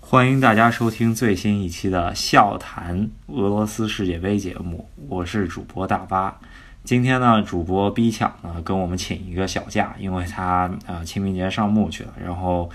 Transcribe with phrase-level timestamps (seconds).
[0.00, 6.38] 欢迎大家收听最新一期的笑谈俄罗斯世界杯节目，我是主播大巴。
[6.82, 12.12] 今天呢，主播逼抢呢跟我们请一个小假，因为他呃清明节上墓去了。
[12.18, 12.70] 然后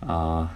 [0.00, 0.48] 呃，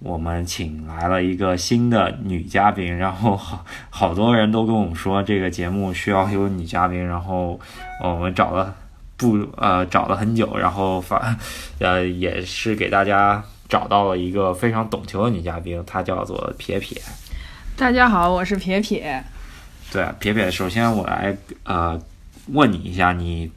[0.00, 7.58] 我们请来了一个新的女嘉宾，然后好好多人都跟我们说这个节目需要有女嘉宾，然后
[8.02, 8.74] 我们找了
[9.16, 11.36] 不呃找了很久，然后发
[11.80, 17.02] 呃也是给大家找到了一个非常懂球的女嘉宾，她叫做撇撇。
[17.76, 19.24] 大家好，我是撇撇。
[19.90, 22.00] 对，撇撇，首先我来呃
[22.48, 23.50] 问你一下，你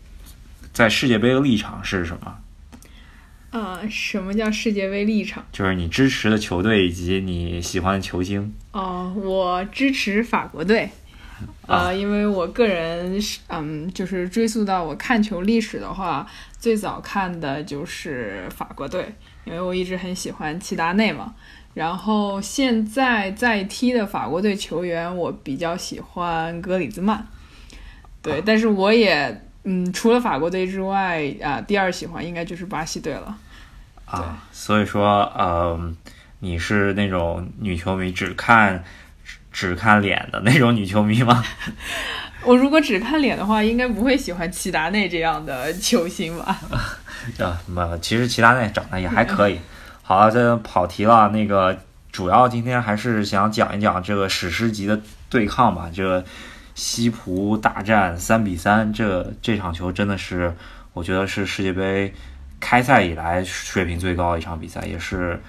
[0.73, 2.35] 在世界杯的立场是什么？
[3.51, 5.45] 啊、什么叫世界杯立场？
[5.51, 8.53] 就是你支持的球队以及你喜欢的球星。
[8.71, 10.89] 哦、我支持法国队。
[11.65, 16.27] 啊呃，因为我个人是，嗯，就是追溯到我看球历史的话，
[16.59, 19.13] 最早看的就是法国队，
[19.45, 21.33] 因为我一直很喜欢齐达内嘛。
[21.73, 27.25] 然后现在在踢的法国队球员，我比较喜欢格里兹曼。
[28.21, 33.37] 对，但是我也，嗯，除了法国队之外，啊、第二喜欢应该就是巴西队了。
[34.05, 35.95] 啊，所以说，嗯，
[36.39, 38.83] 你是那种女球迷只看
[39.23, 41.43] 只只看脸的那种女球迷吗？
[42.43, 46.59] 我如果只看脸的话，应该不会喜欢齐达内这样的球星吧？
[47.39, 49.59] 啊，么其实齐达内长得也还可以。
[50.01, 51.29] 好了，这跑题了。
[51.29, 51.77] 那个
[52.11, 55.89] 主要今天还是想讲一讲这个史诗级的对抗吧。
[55.93, 56.25] 这个
[56.75, 60.55] 西葡大战三比三，这这场球真的是
[60.93, 62.13] 我觉得是世界杯
[62.59, 65.41] 开赛以来水平最高的一场比赛，也是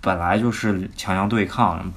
[0.00, 1.92] 本来就是强强对抗。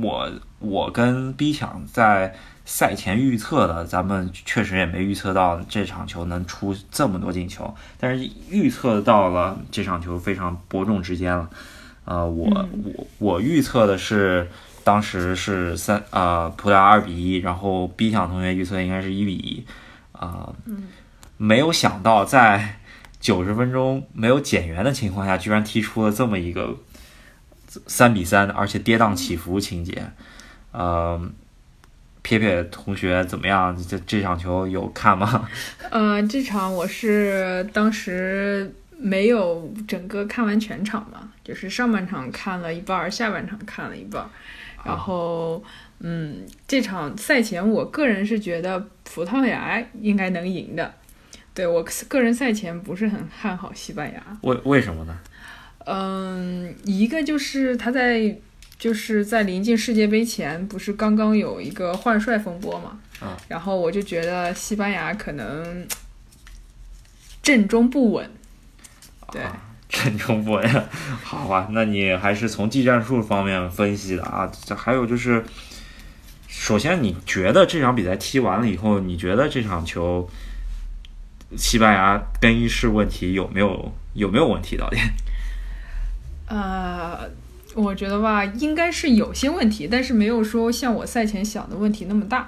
[0.00, 2.34] 我我跟 B 抢在
[2.64, 11.50] 赛前预测的，咱们确实也没预测到这场球能出这么多进球，但是预测到了这场球非常伯仲之间了。
[12.06, 14.48] 呃，我、我我预测的是
[14.84, 19.66] 当时是三呃葡萄牙二比一，然后 B 项同学预测应该是一比一，
[20.12, 20.52] 啊、
[21.38, 22.76] 没有想到在
[23.18, 26.76] 九十分钟没有减员的情况下，居然踢出了这么一个
[27.86, 30.10] 三比三，而且跌宕起伏情节。
[30.72, 31.20] 呃，
[32.22, 33.74] 撇撇同学怎么样？
[33.88, 35.48] 这这场球有看吗？
[35.90, 44.28] 呃，这场我是当时没有整个看完全场嘛，就是上半场看了一半儿，下半场看了一半儿。
[44.84, 45.62] 然后，
[46.00, 50.94] 嗯，这场赛前我个人是觉得葡萄牙应该能赢的。
[51.54, 54.22] 对我个人赛前不是很看好西班牙。
[54.42, 55.18] 为为什么呢？
[55.86, 58.36] 嗯，一个就是他在
[58.78, 62.98] 就是在临近世界杯前，不是刚刚有一个换帅风波嘛？
[63.20, 65.86] 啊然后我就觉得西班牙可能
[67.42, 68.28] 阵中不稳。
[69.30, 69.40] 对，
[70.04, 70.84] 阵中不稳，
[71.22, 74.50] 好吧，那你还是从技战术方面分析的啊。
[74.64, 75.44] 这还有就是，
[76.46, 80.28] 首先你觉得这场比赛踢完了以后，你觉得这场球
[81.56, 84.76] 西班牙更衣室问题有没有有没有问题？
[84.76, 84.98] 到底？
[86.46, 87.28] 呃，
[87.74, 92.46] 我觉得吧，应该是有些问题，但是没有说像我赛前想的问题那么大。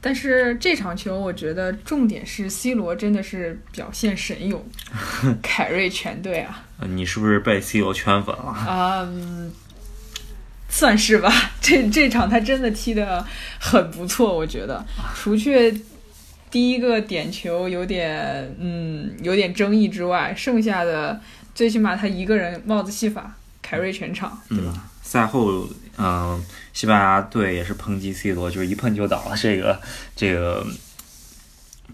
[0.00, 4.64] 但是这场球，我觉得重点是 C 罗真的是表现神勇，
[5.42, 6.64] 凯瑞全队啊。
[6.80, 8.44] 呃你是不是被 C 罗圈粉了？
[8.44, 9.52] 啊、嗯，
[10.68, 11.32] 算是吧。
[11.60, 13.26] 这这场他真的踢得
[13.58, 14.86] 很不错，我觉得，
[15.16, 15.82] 除去
[16.50, 21.20] 第一个点球有点嗯有点争议之外，剩下的
[21.54, 24.84] 最起码他一个人帽子戏法，凯瑞全场，对吧？
[25.08, 29.80] 赛后，嗯、西班牙队也是抨击 C 罗，就是一碰就倒了，这个
[30.14, 30.66] 这个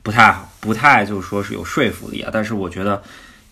[0.03, 2.31] 不太不太就是说是有说服力啊。
[2.33, 3.01] 但是我觉得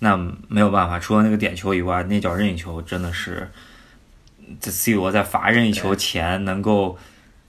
[0.01, 0.17] 那
[0.49, 3.49] 没有办法，除了那个点球以外，那脚任意球真的是，
[4.61, 6.99] 这 C 罗在罚任意球前能够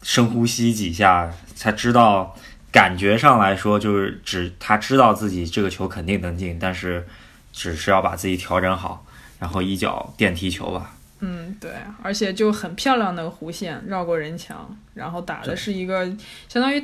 [0.04, 2.36] 深呼吸几下，才知道
[2.72, 7.08] 感觉上来说就是只他知道自己这个球肯定能进，但是
[7.52, 9.04] 只是要把自己调整好，
[9.40, 10.92] 然后一脚电踢球吧。
[11.26, 11.72] 嗯，对，
[12.02, 16.06] 而且就很漂亮的弧线绕过人墙，然后打的是一个
[16.50, 16.84] 相当于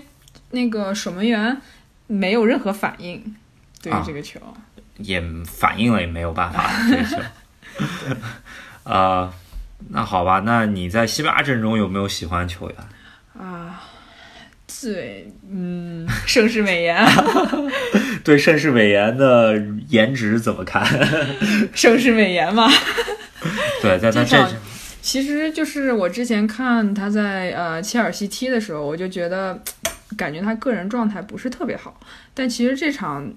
[0.51, 1.62] 那个守门员
[2.07, 3.36] 没有任何反应
[3.81, 4.39] 对于啊这个球。
[4.97, 7.18] 也反应了，也没有办法，这个球。
[8.83, 9.30] 呃，
[9.89, 12.77] 那好吧，那你在西班牙阵中有没有喜欢球员？
[13.38, 13.83] 啊，
[14.81, 17.06] 对，嗯，盛世美颜，
[18.24, 19.57] 对盛世美颜的
[19.89, 20.86] 颜值怎么看？
[21.75, 22.69] 盛世美颜嘛。
[23.81, 24.47] 对，在他这
[25.01, 29.57] 其实就是我之前看他在呃切尔西踢的时候，我就觉得
[30.18, 32.00] 感觉他个人状态不是特别好，
[32.33, 33.31] 但其实这场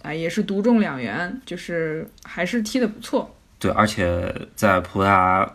[0.00, 3.36] 啊也是独中两元，就是还是踢得不错。
[3.58, 5.48] 对，而且在葡萄牙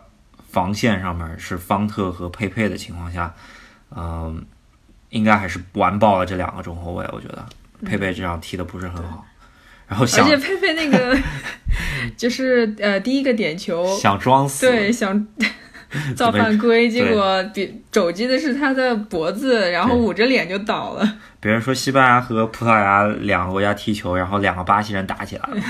[0.48, 3.34] 防线上面是方特和佩佩的情况下，
[3.94, 4.42] 嗯、
[5.10, 7.04] 应该还是完爆了这两个中后卫。
[7.12, 7.44] 我觉得
[7.84, 9.26] 佩佩这场踢得不是很好，
[9.88, 11.18] 然后而想且佩佩那个
[12.16, 15.26] 就是呃第一个点球，想装死，对想
[16.14, 21.16] 造犯规，结果比肘击的是他的脖子，然后捂着脸就倒了。
[21.40, 25.62] 别人说西班牙和葡萄牙两个国家踢球，然后两个巴西人打起来了。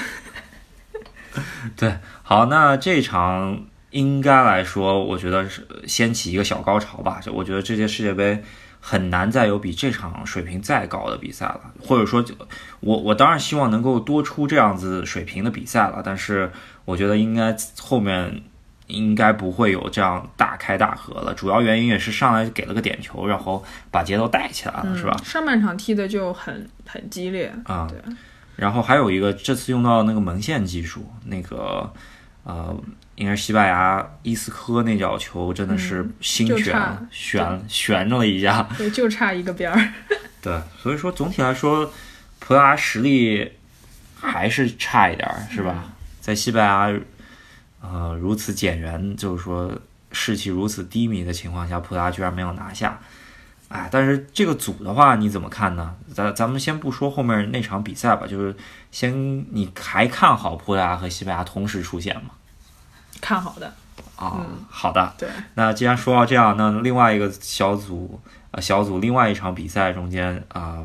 [1.77, 1.95] 对，
[2.25, 7.21] 好，那这场应该来说，我觉得是掀起一个小高潮吧。
[7.23, 8.43] 就我觉得这届世界杯
[8.81, 12.35] 很难再有比这场水平再高的比赛了，或者说就，
[12.81, 16.51] 我我当然希望能够多出这样子水平的比赛了，但是
[16.85, 18.43] 我觉得应该后面。
[18.89, 25.15] 应该不会有这样大开大合了，主要原因也是上来给了个点球，然后把节奏带起来了，是吧？
[25.19, 28.01] 嗯上半场踢的就很很激烈，啊、对，
[28.57, 31.93] 然后还有一个，这次用到那个门线技术，那个
[32.49, 32.75] 呃，
[33.17, 39.93] 应该是西班牙伊斯科那脚球真的是嗯心悬、悬悬着了一下，对，就差一个边儿。
[40.41, 41.93] 对，所以说总体来说，
[42.39, 43.53] 葡萄牙实力
[44.19, 45.93] 还是差一点儿，是吧？
[46.23, 47.01] 在西班牙
[47.83, 49.71] 呃如此减员，就是说
[50.11, 52.99] 士气如此低迷的情况下，葡萄牙居然没有拿下。
[53.69, 55.95] 哎，但是这个组的话，你怎么看呢？
[56.15, 58.57] 咱咱们先不说后面那场比赛吧，就是
[58.91, 62.31] 先你还看好葡萄牙和西班牙同时出现吗？
[63.21, 63.67] 看好的，
[64.17, 65.15] 啊、嗯好的。
[65.19, 68.21] 对，那既然说到这样，那另外一个小组
[68.51, 70.85] 呃小组另外一场比赛中间啊、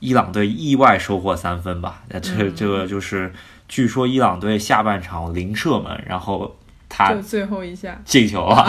[0.00, 2.02] 伊朗队意外收获三分吧？
[2.08, 3.32] 那这、嗯这个就是
[3.68, 6.56] 据说伊朗队下半场零射门，然后
[6.88, 8.66] 他就最后一下，进球了。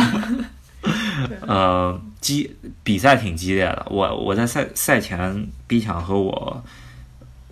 [1.47, 2.53] 呃，激
[2.83, 3.85] 比赛挺激烈的。
[3.89, 6.61] 我我在赛赛前 B 强和我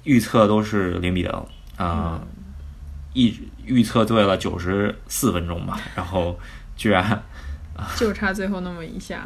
[0.03, 1.31] 预测都是零比零，
[1.77, 2.21] 啊、嗯
[3.13, 3.33] 一
[3.71, 6.37] 预测对了九十四分钟吧，然后
[6.75, 7.23] 居然
[7.95, 9.25] 就差最后那么一下。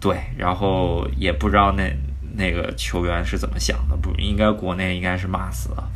[0.00, 1.94] 对，然后也不知道那
[2.34, 5.90] 那个球员是怎么想的，不应该国内应该是骂死了，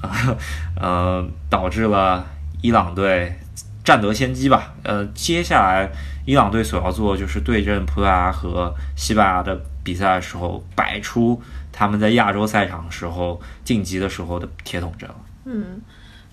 [0.00, 0.36] 啊、
[0.80, 2.26] 呃，导致了
[2.62, 3.38] 伊朗队
[3.84, 4.74] 占得先机吧。
[4.82, 5.90] 呃，接下来
[6.24, 11.40] 伊朗队所要做的就是对阵葡萄牙和西班牙的比赛的时候，摆出
[11.70, 15.16] 他们在亚洲赛场时候晋级的时候的铁桶阵了。
[15.44, 15.80] 嗯，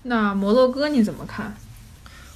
[0.04, 1.54] 那摩洛哥你怎么看？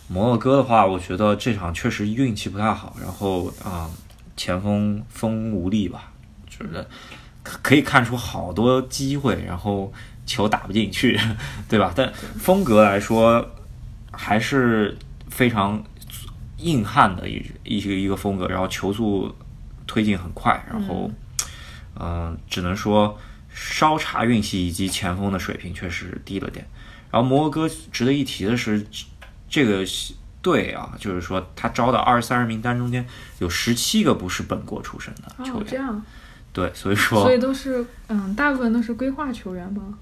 [0.09, 3.91] 摩洛哥的话，我觉得这场确实运气不太好，然后啊、
[4.37, 6.13] 前锋锋无力吧，
[6.49, 6.87] 就是
[7.43, 9.93] 可可以看出好多机会，然后
[10.25, 11.19] 球打不进去，
[11.69, 11.93] 对吧？
[11.97, 13.45] 但风格来说
[14.13, 14.97] 还是
[15.29, 15.83] 非常
[16.59, 19.35] 硬汉的一一个一个风格，然后球速
[19.89, 21.11] 推进很快，然后
[21.99, 23.19] 嗯、呃只能说
[23.53, 26.65] 稍差运气以及前锋的水平确实低了点。
[27.17, 28.87] 然后摩洛哥值得一提的是，
[29.49, 29.83] 这个
[30.43, 33.07] 队啊，就是说他招的二十三人名单中间
[33.39, 36.03] 有十七个不是本国出身的球哦，这员，样，
[36.53, 39.95] 对，所以说所以都是嗯，大部分都是规划球员吗？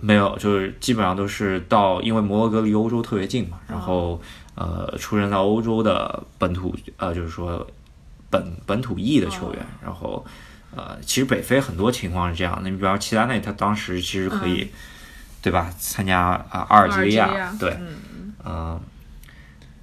[0.00, 4.20] 没有，就是基本上都是到，因为摩洛哥离欧洲特别近嘛，然后
[4.56, 7.64] 呃出生在欧洲的本土呃就是说
[8.28, 10.26] 本本土裔的球员，然后
[10.74, 14.68] 呃其实北非很多情况是这样的，你比方说齐达内他当时其实可以、
[15.48, 18.80] 对吧参加啊、阿尔及利亚，对，嗯，嗯，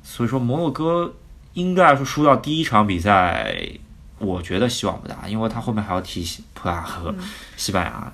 [0.03, 1.11] 所以说摩洛哥
[1.53, 3.51] 应该来说输掉第一场比赛，
[4.19, 7.15] 我觉得希望不大，因为他后面还要踢西葡萄牙和
[7.57, 8.13] 西班牙，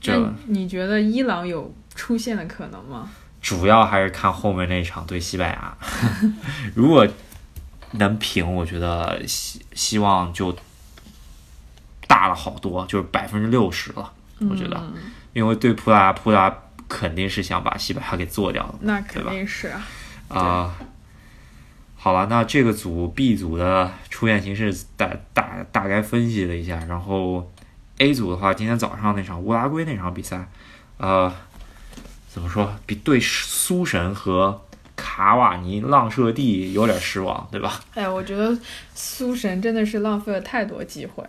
[0.00, 3.08] 这那你觉得伊朗有出现的可能吗？
[3.40, 5.76] 主要还是看后面那场对西班牙。
[6.74, 7.06] 如果
[7.92, 10.52] 能平，我觉得希希望就
[12.08, 14.12] 大了好多，就是百分之六十了。
[14.50, 14.94] 我觉得，嗯
[15.34, 16.54] 因为对葡萄牙，葡萄牙
[16.92, 18.74] 肯定是想把西班牙给做掉的。
[18.82, 19.82] 那肯定是啊。
[20.28, 20.78] 啊、
[21.96, 27.50] 好了，那这个组 B 组的出现形势大大大概分析了一下，然后
[27.96, 30.46] A 组的话，今天早上那场乌拉圭那场比赛，
[30.98, 31.32] 呃，
[32.28, 34.62] 怎么说，比对苏神和
[34.94, 37.80] 卡瓦尼浪射地有点失望，对吧？
[37.94, 38.56] 哎，我觉得
[38.94, 41.24] 苏神真的是浪费了太多机会，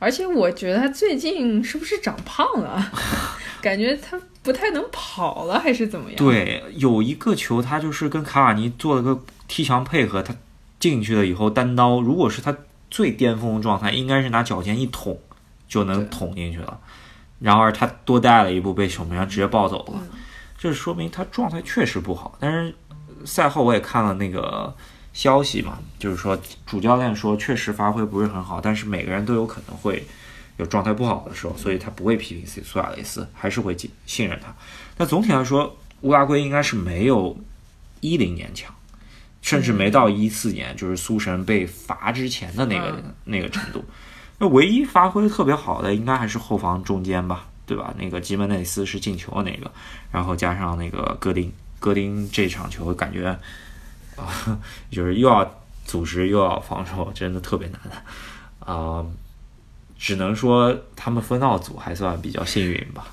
[0.00, 2.92] 而且我觉得他最近是不是长胖了？
[3.60, 4.16] 感觉他
[4.48, 10.34] 不太能跑了，还是怎么样？，对，有一个球他就是跟卡瓦尼做了个踢墙配合，他
[10.80, 12.56] 进去了以后单刀，如果是他
[12.90, 15.18] 最巅峰的状态，应该是拿脚尖一捅
[15.68, 16.80] 就能捅进去了。
[17.40, 20.08] 然而他多带了一步，被守门员直接抱走了，嗯
[20.56, 22.34] 这说明他状态确实不好。
[22.40, 22.74] 但是
[23.26, 24.74] 赛后我也看了那个
[25.12, 30.02] 消息嘛，就是说主教练说确实发挥不是很好，但是每个人都有可能会
[30.58, 34.54] 有状态不好的时候，所以他不会批评苏苏亚雷斯，还是会信信任他。
[34.96, 37.36] 那总体来说，乌拉圭应该是没有
[38.00, 38.72] 一零年强，
[39.40, 43.84] 甚至没到一四年，就是苏神被罚之前的那个、嗯那个程度。
[44.38, 47.92] 那唯一发挥特别好的，应该还是后防中间吧，对吧？
[47.98, 49.70] 那个吉门内斯是进球的那个，
[50.12, 53.36] 然后加上那个戈丁，戈丁这场球感觉
[54.16, 54.58] 啊、
[54.90, 57.80] 就是又要组织又要防守，真的特别难
[58.60, 59.04] 啊、
[59.98, 63.08] 只能说他们分到组还算比较幸运吧。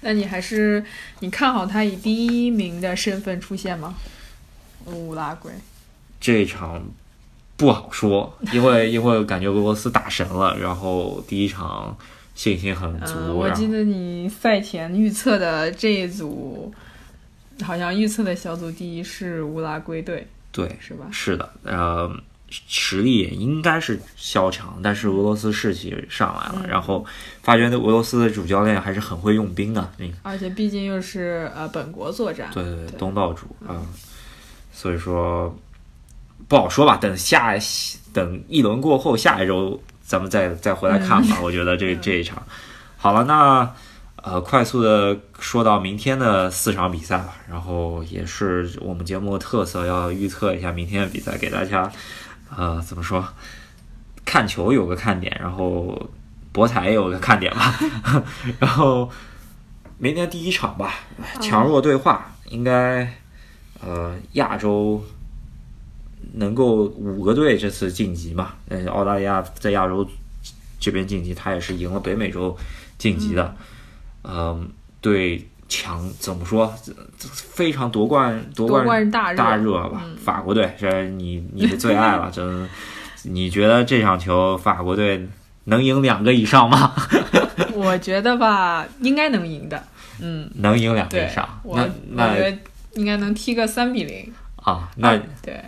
[0.00, 0.84] 那你还是
[1.20, 3.94] 你看好他以第一名的身份出现吗？
[4.86, 5.50] 乌拉圭，
[6.20, 6.82] 这一场
[7.56, 11.96] 不好说，因为 因为感觉俄罗斯打神了，然后第一场
[12.34, 16.72] 信心很足，嗯，我记得你赛前预测的这一组，
[17.62, 21.06] 好像预测的小组第一是乌拉圭队，对是吧？
[21.10, 22.14] 是的，呃，
[22.68, 27.04] 实力也应该是较强，但是俄罗斯士气上来了，嗯然后
[27.42, 33.82] 发觉那俄罗斯的主教练还是很会用兵的，嗯而且毕竟又是呃本国作战，对对对，对东道主啊、
[34.72, 35.54] 所以说
[36.48, 37.54] 不好说吧，等下
[38.12, 41.40] 等一轮过后，下一周咱们再再回来看吧。
[41.42, 42.42] 我觉得这这一场
[42.96, 43.74] 好了，那
[44.16, 51.92] 呃，快速的说到明天的四场比赛吧，然后也是我们节目的特色，要预测一下明天的比赛，给大家
[52.56, 53.26] 呃怎么说，
[54.24, 56.10] 看球有个看点，然后
[56.52, 57.74] 博彩也有个看点吧，
[58.60, 59.10] 然后
[59.98, 60.94] 明天第一场吧，
[61.40, 63.12] 强弱对话，应该
[63.80, 65.04] 呃亚洲
[66.34, 70.08] 能够五个队这次晋级嘛，嗯，澳大利亚在亚洲
[70.80, 72.56] 这边晋级，他也是赢了北美洲
[72.98, 73.56] 晋级的，
[74.22, 74.70] 嗯、
[75.00, 76.72] 对强怎么说，
[77.18, 82.68] 非常夺冠夺夺冠冠大热大热吧，法国队这是你你的最爱了，真，
[83.22, 85.28] 你觉得这场球法国队
[85.64, 86.94] 能赢两个以上吗？
[87.74, 89.82] 我觉得吧，应该能赢的。
[90.20, 92.56] 嗯，能赢两个以上，，我那那我觉得
[92.94, 94.32] 应该能踢个三比零。
[94.56, 95.60] 啊，那对，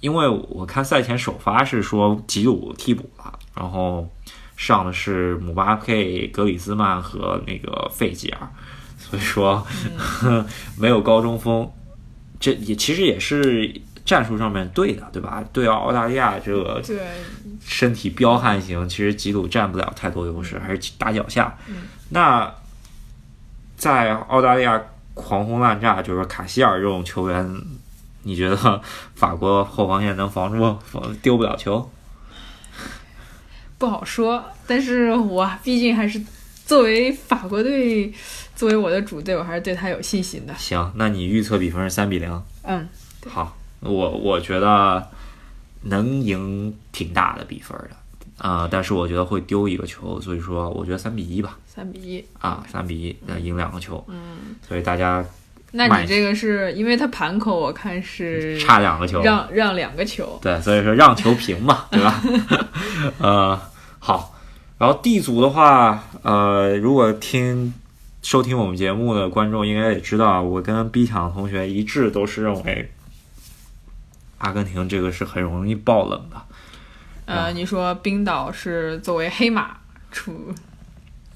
[0.00, 4.06] 因为我看赛前首发是说吉鲁替补了，然后
[4.56, 8.48] 上的是姆巴佩、格里兹曼和那个费吉尔，
[9.10, 9.66] 所以说、
[10.76, 11.70] 没有高中锋，
[12.38, 15.42] 这也其实也是战术上面对的，对吧？
[15.52, 16.98] 对澳大利亚这个对，
[17.64, 21.56] 身体彪悍型，其实吉鲁占不了太多优势，还是打脚下。
[22.10, 22.52] 那
[23.76, 24.80] 在澳大利亚
[25.14, 27.60] 狂轰滥炸，就是卡希尔这种球员，
[28.22, 28.80] 你觉得
[29.14, 31.90] 法国后防线能防住防丢不了球？
[33.78, 34.44] 不好说。
[34.66, 36.20] 但是我毕竟还是
[36.66, 38.12] 作为法国队，
[38.58, 40.52] 作为我的主队，我还是对他有信心的。
[40.56, 42.42] 行，那你预测比分是三比零。
[42.64, 42.88] 嗯，
[43.24, 45.06] 好，我我觉得
[45.82, 47.90] 能赢挺大的比分的。
[48.38, 52.24] 啊、但是我觉得会丢一个球，所以说我觉得三比一吧，三比一。
[52.40, 55.24] 啊，三比一，那赢两个球，嗯，所以大家
[55.70, 60.36] 那你这个是因为他盘口，我看是 差两个球，让让两个球。
[60.42, 62.20] 对，所以说让球平嘛， 对吧？
[63.18, 63.60] 呃，
[64.00, 64.34] 好，
[64.78, 67.72] 然后 D 组的话，呃，如果听
[68.22, 72.90] 收听我们节目的观众应该也知道，我跟 B 场同学一致都是认为
[74.38, 76.42] 阿根廷这个是很容易爆冷的，
[77.26, 79.78] 呃，你说冰岛是作为黑马
[80.10, 80.52] 出，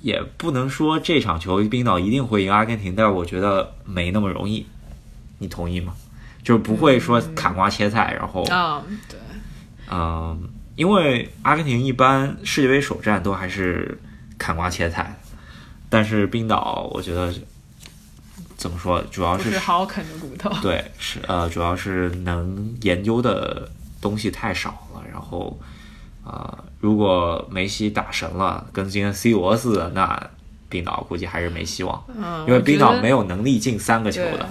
[0.01, 4.67] 也不能说这场球冰岛一定会赢阿根廷，但是我觉得没那么容易，
[5.39, 5.95] 你同意吗？
[6.43, 9.19] 就是不会说砍瓜切菜，然后啊、对，
[9.89, 14.01] 嗯，因为阿根廷一般世界杯首战都还是
[14.37, 15.17] 砍瓜切菜，
[15.93, 17.31] 但是冰岛我觉得
[18.57, 20.51] 怎么说，主要是好啃的骨头。
[20.63, 23.71] 对是呃，主要是能研究的
[24.01, 25.61] 东西太少了，然后
[26.25, 30.31] 啊、呃如果梅西打神了，跟今天 C 罗似的，那
[30.71, 34.49] 冰岛估计还是没希望，嗯，因为冰岛没有能力进三个球的，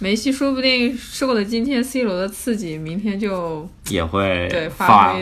[0.00, 5.14] 梅西说不定受了今天 C 罗的刺激，明天就也会对发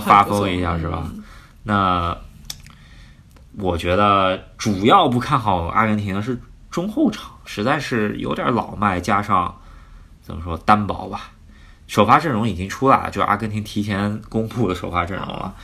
[0.00, 1.08] 发疯一下，是吧？
[1.14, 1.22] 嗯
[1.64, 2.18] 那
[3.58, 6.40] 我觉得主要不看好阿根廷的是
[6.70, 9.54] 中后场，实在是有点老迈，加上
[10.22, 11.32] 怎么说单薄吧。
[11.86, 15.54] 首发阵容已经出来了，就是阿根廷提前公布的首发阵容了。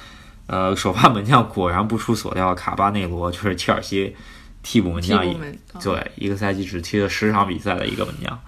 [0.47, 4.14] 呃，首发门将果然不出所料，卡巴内罗就是切尔西
[4.62, 5.23] 替补门将，
[5.83, 8.38] 对，一个赛季只踢了十场比赛的一个门将。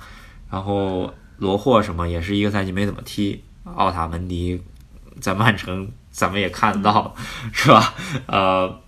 [0.50, 4.62] 然后罗霍什么也是一个赛季没怎么踢，奥塔门迪
[5.20, 7.14] 在曼城咱们也看得到，
[7.52, 7.94] 是吧？
[8.26, 8.80] 呃，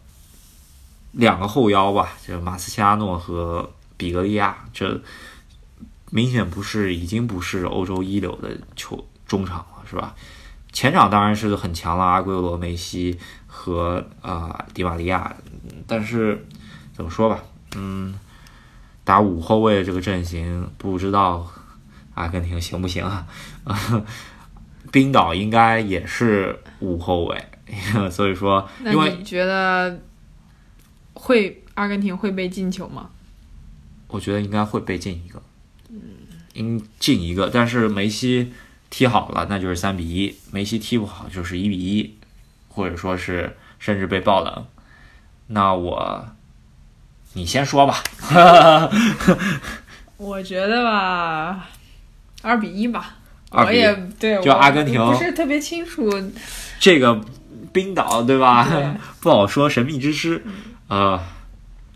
[1.13, 5.01] 两个后腰吧，这马斯切拉诺和比格利亚，这
[6.11, 10.15] 明显不是已经不是欧洲一流的球中场了，是吧？
[10.73, 15.35] 前场当然是很强了，阿圭罗、梅西和啊、迪玛利亚，
[15.87, 16.47] 但是
[16.95, 17.43] 怎么说吧，
[17.77, 18.19] 嗯，
[19.05, 21.47] 打五后卫的这个阵型，不知道
[22.15, 23.27] 阿根廷行不行啊？
[24.91, 27.45] 冰岛应该也是五后卫，
[28.11, 29.99] 所以说，因为觉得
[31.23, 33.11] 会阿根廷会被进球吗？
[34.09, 35.41] 我觉得应该会被进一个，
[35.89, 35.97] 嗯
[36.55, 38.53] 应进一个，但是梅西
[38.91, 42.19] 踢好了，那就是三比一；梅西踢不好，就是一比一，
[42.69, 44.67] 或者说是甚至被爆冷。
[45.47, 46.27] 那我，
[47.35, 48.03] 你先说吧。
[50.19, 51.69] 我觉得吧，
[52.43, 53.17] 二比一吧。
[53.53, 56.11] 2比1我也对，我就阿根廷不是特别清楚。
[56.81, 57.21] 这个
[57.73, 58.67] 冰岛对吧？
[59.23, 60.45] 不好说，神秘之师。
[60.93, 61.19] 呃，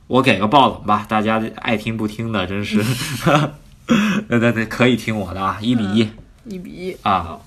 [0.06, 2.82] 我给个爆冷吧，大家爱听不听的，真是。
[4.26, 6.08] 对对对，可以听我的啊，一比一。
[6.46, 7.38] 一比一啊，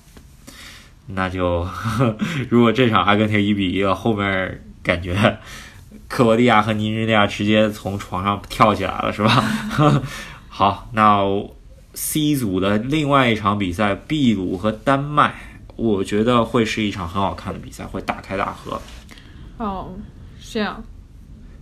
[1.08, 1.66] 那就
[2.48, 5.40] 如果这场阿根廷一比一了，后面感觉
[6.06, 9.44] 克罗地亚和尼日利亚直接从床上跳起来了，是吧？
[10.48, 11.24] 好，那
[11.94, 15.34] C 组的另外一场比赛，秘鲁和丹麦，
[15.74, 18.80] 我觉得会是一场很好看的比赛，会大开大合。
[19.56, 19.90] 哦，
[20.40, 20.80] 这样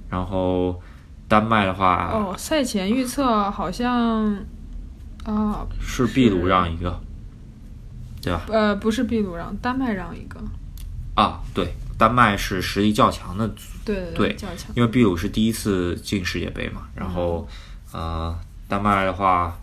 [0.09, 0.81] 然后
[1.27, 2.35] 丹麦的话，哦。
[2.37, 4.37] 赛前预测好像
[5.25, 7.01] 啊是秘鲁让一个，
[8.23, 8.43] 对吧？
[8.49, 10.41] 呃不是秘鲁让，丹麦让一个。
[11.15, 13.49] 啊，对，丹麦是实力较强的
[13.85, 14.71] 对对对较强。
[14.77, 17.49] 因为秘鲁是第一次进世界杯嘛，然后
[17.93, 18.39] 呃，
[18.69, 19.59] 丹麦的话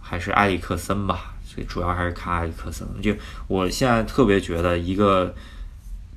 [0.00, 2.86] 还是埃里克森吧，所以主要还是看埃里克森。
[3.00, 3.14] 就
[3.48, 5.34] 我现在特别觉得，一个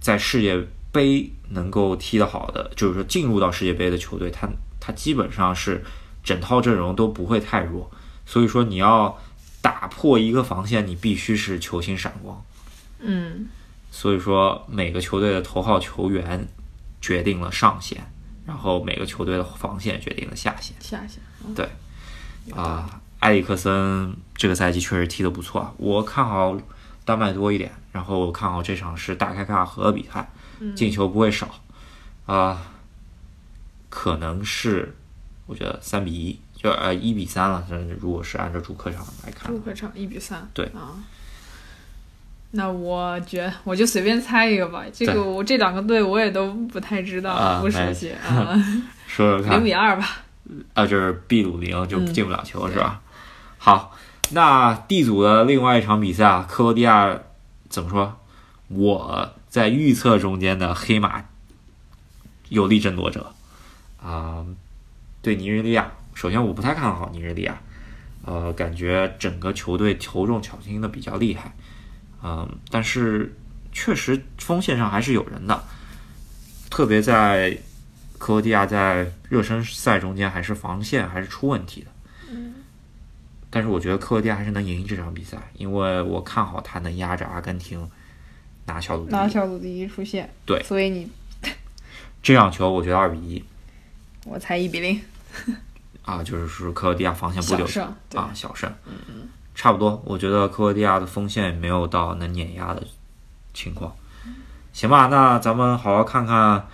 [0.02, 4.50] 在世界杯能够踢得好的，就是说进入到世界杯的球队，他
[4.80, 5.84] 他基本上是
[6.24, 7.90] 整套阵容都不会太弱，
[8.26, 9.18] 所以说你要
[9.62, 12.44] 打破一个防线，你必须是球星闪光。
[13.00, 13.48] 嗯
[13.92, 16.48] 所以说每个球队的头号球员
[17.00, 18.02] 决定了上限，
[18.46, 20.76] 然后每个球队的防线决定了下限。
[20.80, 21.22] 下线。
[21.46, 21.70] 嗯对
[22.56, 26.58] 啊，埃里克森这个赛季确实踢得不错，我看好
[27.06, 30.30] 丹麦多一点，然后我看好这场是大开大合的比赛，
[30.60, 31.50] 嗯进球不会少，
[32.28, 32.62] 啊、
[33.90, 34.96] 可能是
[35.48, 37.66] 我觉得三比一，就呃一比三了。
[37.68, 40.48] 这如果是按照主客场来看主，客场一比三。
[40.54, 40.94] 对啊。
[42.52, 48.54] 那我觉我就随便猜一个吧，这个我这两个队我也都不太知道，啊不熟悉 啊，
[49.08, 50.08] 说说看零，比二吧。
[50.76, 53.02] 啊，就是秘鲁零就嗯进不了球、是吧？
[53.58, 53.98] 好，
[54.30, 57.18] 那 D 组的另外一场比赛啊，克罗地亚
[57.70, 58.20] 怎么说？
[58.70, 61.24] 我在预测中间的黑马
[62.50, 63.34] 有力争夺者
[64.02, 64.46] 啊、
[65.22, 67.58] 对尼日利亚，首先我不太看好尼日利亚，
[68.24, 71.56] 呃，感觉整个球队头重脚轻的比较厉害，
[72.24, 73.36] 嗯、但是
[73.72, 75.64] 确实锋线上还是有人的，
[76.70, 77.58] 特别在
[78.18, 81.88] 克罗地亚在热身赛中间还是防线还是出问题的。
[83.50, 87.90] 但是我觉得克罗地亚还是能赢这场比赛，因为我看好他能压着阿根廷
[88.66, 89.30] 拿小组第拿一。
[89.30, 91.10] 小组第一出线，对所以你
[92.22, 93.44] 这场球我觉得二比一
[94.26, 95.02] 我猜一比零，
[96.04, 97.96] 啊，就是说克罗地亚防线不留小胜。
[98.10, 98.70] 对啊，小胜，
[99.56, 100.02] 差不多。
[100.06, 102.86] 我觉得克罗地亚的锋线没有到能碾压的
[103.54, 103.96] 情况。
[104.74, 106.68] 行吧，那咱们好好看看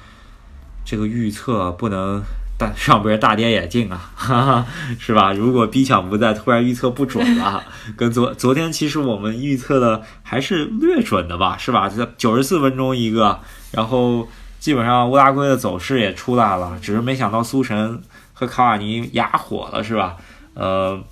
[0.83, 2.23] 这个预测，不能
[2.57, 4.65] 大 上边大跌眼镜啊， 哈哈，
[4.99, 5.33] 是吧？
[5.33, 7.63] 如果逼抢不在，突然预测不准了，
[7.97, 11.89] 跟昨昨天其实我们预测的还是略准的吧，是吧？
[11.89, 13.39] 这九十四分钟一个，
[13.71, 14.27] 然后
[14.59, 18.01] 基本上乌拉圭的走势也出来了，只是没想到苏神
[18.33, 20.15] 和卡瓦尼哑火了，是吧？
[20.53, 21.03] 呃，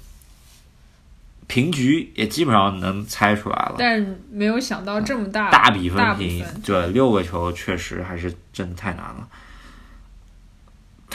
[1.48, 3.76] 平局也基本上能猜出来了。
[3.78, 9.28] 但是没有想到这么大大比分平对，六个球确实还是真的太难了，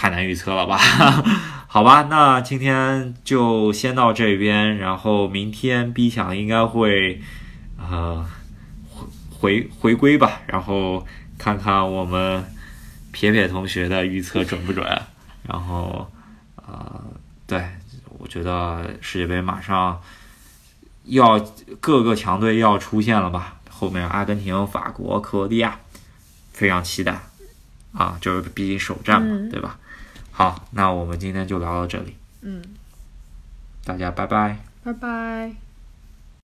[0.07, 0.79] 太难预测了吧？
[1.66, 7.21] 好吧，那今天就先到这边，然后明天 B 强应该会
[7.77, 8.25] 呃
[9.31, 11.05] 回回回归吧，然后
[11.37, 12.45] 看看我们
[13.11, 14.87] 撇撇同学的预测准不准，
[15.42, 16.09] 然后
[16.55, 17.03] 呃，
[17.49, 17.66] 对
[18.21, 20.01] 我觉得世界杯马上
[21.07, 21.37] 要
[21.81, 23.57] 各个强队要出现了吧？
[23.69, 25.77] 后面阿根廷、法国、克罗地亚，
[26.53, 27.19] 非常期待
[27.92, 28.16] 啊！
[28.21, 29.77] 就是毕竟首战嘛，嗯对吧？
[30.37, 32.62] 好，那我们今天就聊到这里，嗯，
[33.87, 34.59] 大家拜拜。
[34.85, 35.65] 拜拜。